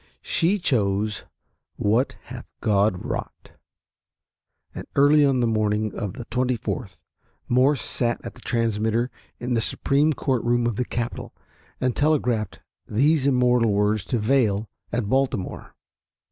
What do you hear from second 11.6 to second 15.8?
and telegraphed these immortal words to Vail at Baltimore.